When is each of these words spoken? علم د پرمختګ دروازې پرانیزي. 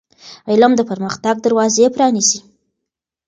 علم 0.51 0.71
د 0.75 0.81
پرمختګ 0.89 1.35
دروازې 1.45 1.85
پرانیزي. 1.95 2.39